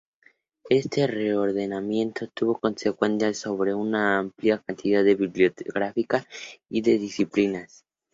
Este 0.71 1.05
reordenamiento 1.05 2.27
tuvo 2.29 2.57
consecuencias 2.59 3.37
sobre 3.37 3.75
una 3.75 4.17
amplia 4.17 4.57
cantidad 4.57 5.03
de 5.03 5.13
bibliografía 5.13 6.25
y 6.71 6.81
de 6.81 6.97
disciplinas. 6.97 7.85